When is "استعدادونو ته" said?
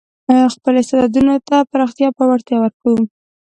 0.81-1.55